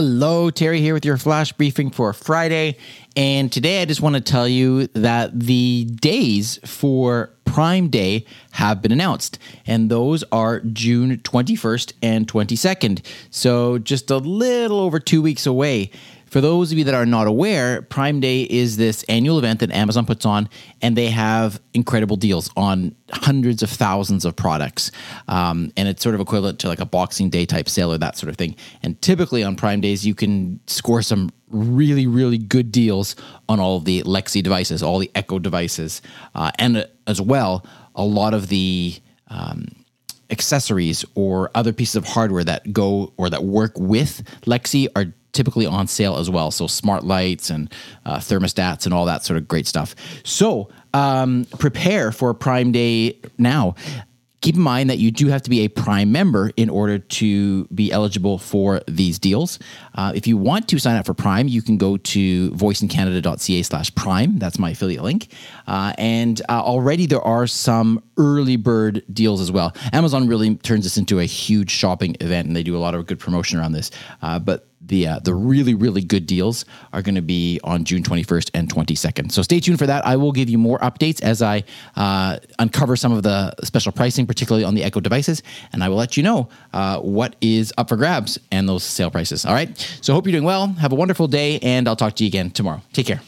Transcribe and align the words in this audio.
Hello, 0.00 0.48
Teri 0.48 0.78
here 0.78 0.94
with 0.94 1.04
your 1.04 1.16
flash 1.16 1.50
briefing 1.50 1.90
for 1.90 2.12
Friday. 2.12 2.76
And 3.16 3.50
today 3.50 3.82
I 3.82 3.84
just 3.84 4.00
want 4.00 4.14
to 4.14 4.20
tell 4.20 4.46
you 4.46 4.86
that 4.94 5.36
the 5.36 5.86
days 5.86 6.60
for 6.64 7.30
Prime 7.44 7.88
Day 7.88 8.24
have 8.52 8.80
been 8.80 8.92
announced, 8.92 9.40
and 9.66 9.90
those 9.90 10.22
are 10.30 10.60
June 10.60 11.16
21st 11.16 11.94
and 12.00 12.28
22nd. 12.28 13.04
So 13.30 13.78
just 13.78 14.08
a 14.12 14.18
little 14.18 14.78
over 14.78 15.00
two 15.00 15.20
weeks 15.20 15.46
away. 15.46 15.90
For 16.30 16.40
those 16.40 16.72
of 16.72 16.78
you 16.78 16.84
that 16.84 16.94
are 16.94 17.06
not 17.06 17.26
aware, 17.26 17.82
Prime 17.82 18.20
Day 18.20 18.42
is 18.42 18.76
this 18.76 19.02
annual 19.04 19.38
event 19.38 19.60
that 19.60 19.70
Amazon 19.70 20.06
puts 20.06 20.26
on, 20.26 20.48
and 20.82 20.96
they 20.96 21.08
have 21.08 21.60
incredible 21.74 22.16
deals 22.16 22.50
on 22.56 22.94
hundreds 23.12 23.62
of 23.62 23.70
thousands 23.70 24.24
of 24.24 24.36
products. 24.36 24.90
Um, 25.26 25.72
and 25.76 25.88
it's 25.88 26.02
sort 26.02 26.14
of 26.14 26.20
equivalent 26.20 26.58
to 26.60 26.68
like 26.68 26.80
a 26.80 26.86
Boxing 26.86 27.30
Day 27.30 27.46
type 27.46 27.68
sale 27.68 27.92
or 27.92 27.98
that 27.98 28.16
sort 28.16 28.30
of 28.30 28.36
thing. 28.36 28.56
And 28.82 29.00
typically 29.00 29.42
on 29.42 29.56
Prime 29.56 29.80
Days, 29.80 30.06
you 30.06 30.14
can 30.14 30.60
score 30.66 31.02
some 31.02 31.30
really, 31.48 32.06
really 32.06 32.38
good 32.38 32.70
deals 32.70 33.16
on 33.48 33.58
all 33.58 33.76
of 33.76 33.84
the 33.84 34.00
Alexa 34.00 34.42
devices, 34.42 34.82
all 34.82 34.98
the 34.98 35.10
Echo 35.14 35.38
devices, 35.38 36.02
uh, 36.34 36.50
and 36.58 36.78
uh, 36.78 36.84
as 37.06 37.20
well, 37.20 37.66
a 37.94 38.04
lot 38.04 38.34
of 38.34 38.48
the. 38.48 38.94
Um, 39.30 39.66
accessories 40.30 41.04
or 41.14 41.50
other 41.54 41.72
pieces 41.72 41.96
of 41.96 42.04
hardware 42.04 42.44
that 42.44 42.70
go 42.72 43.12
or 43.16 43.30
that 43.30 43.44
work 43.44 43.72
with 43.78 44.22
Alexa 44.46 44.86
are 44.94 45.06
typically 45.38 45.66
on 45.66 45.86
sale 45.86 46.16
as 46.16 46.28
well. 46.28 46.50
So 46.50 46.66
smart 46.66 47.04
lights 47.04 47.48
and 47.48 47.72
uh, 48.04 48.16
thermostats 48.18 48.86
and 48.86 48.92
all 48.92 49.04
that 49.04 49.22
sort 49.22 49.36
of 49.36 49.46
great 49.46 49.68
stuff. 49.68 49.94
So 50.24 50.68
um, 50.92 51.46
prepare 51.60 52.10
for 52.10 52.34
Prime 52.34 52.72
Day 52.72 53.20
now. 53.38 53.76
Keep 54.40 54.54
in 54.54 54.62
mind 54.62 54.88
that 54.90 54.98
you 54.98 55.10
do 55.10 55.28
have 55.28 55.42
to 55.42 55.50
be 55.50 55.60
a 55.60 55.68
Prime 55.68 56.12
member 56.12 56.50
in 56.56 56.70
order 56.70 56.98
to 56.98 57.64
be 57.66 57.90
eligible 57.90 58.38
for 58.38 58.80
these 58.86 59.18
deals. 59.18 59.58
Uh, 59.94 60.12
if 60.14 60.28
you 60.28 60.36
want 60.36 60.68
to 60.68 60.78
sign 60.78 60.96
up 60.96 61.06
for 61.06 61.14
Prime, 61.14 61.48
you 61.48 61.60
can 61.60 61.76
go 61.76 61.96
to 61.96 62.50
voiceincanada.ca 62.52 63.62
slash 63.62 63.94
Prime. 63.94 64.38
That's 64.38 64.58
my 64.58 64.70
affiliate 64.70 65.02
link. 65.02 65.28
Uh, 65.66 65.92
and 65.98 66.40
uh, 66.48 66.62
already 66.62 67.06
there 67.06 67.22
are 67.22 67.48
some 67.48 68.02
early 68.16 68.56
bird 68.56 69.04
deals 69.12 69.40
as 69.40 69.50
well. 69.50 69.72
Amazon 69.92 70.28
really 70.28 70.54
turns 70.56 70.84
this 70.84 70.98
into 70.98 71.18
a 71.18 71.24
huge 71.24 71.70
shopping 71.70 72.16
event, 72.20 72.46
and 72.46 72.54
they 72.54 72.62
do 72.62 72.76
a 72.76 72.78
lot 72.78 72.94
of 72.94 73.06
good 73.06 73.18
promotion 73.18 73.58
around 73.58 73.72
this. 73.72 73.90
Uh, 74.22 74.38
but 74.38 74.67
the 74.88 75.06
uh, 75.06 75.18
the 75.20 75.34
really 75.34 75.74
really 75.74 76.02
good 76.02 76.26
deals 76.26 76.64
are 76.92 77.02
going 77.02 77.14
to 77.14 77.22
be 77.22 77.60
on 77.64 77.84
June 77.84 78.02
21st 78.02 78.50
and 78.54 78.72
22nd. 78.72 79.32
So 79.32 79.42
stay 79.42 79.60
tuned 79.60 79.78
for 79.78 79.86
that. 79.86 80.04
I 80.06 80.16
will 80.16 80.32
give 80.32 80.48
you 80.48 80.58
more 80.58 80.78
updates 80.80 81.22
as 81.22 81.42
I 81.42 81.64
uh, 81.96 82.38
uncover 82.58 82.96
some 82.96 83.12
of 83.12 83.22
the 83.22 83.54
special 83.64 83.92
pricing, 83.92 84.26
particularly 84.26 84.64
on 84.64 84.74
the 84.74 84.84
Echo 84.84 85.00
devices, 85.00 85.42
and 85.72 85.82
I 85.84 85.88
will 85.88 85.96
let 85.96 86.16
you 86.16 86.22
know 86.22 86.48
uh, 86.72 87.00
what 87.00 87.36
is 87.40 87.72
up 87.78 87.88
for 87.88 87.96
grabs 87.96 88.38
and 88.50 88.68
those 88.68 88.84
sale 88.84 89.10
prices. 89.10 89.44
All 89.44 89.54
right. 89.54 89.76
So 90.00 90.12
hope 90.14 90.26
you're 90.26 90.32
doing 90.32 90.44
well. 90.44 90.68
Have 90.68 90.92
a 90.92 90.96
wonderful 90.96 91.28
day, 91.28 91.58
and 91.60 91.88
I'll 91.88 91.96
talk 91.96 92.16
to 92.16 92.24
you 92.24 92.28
again 92.28 92.50
tomorrow. 92.50 92.82
Take 92.92 93.06
care. 93.06 93.20